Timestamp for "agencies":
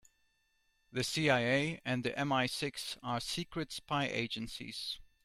4.07-4.97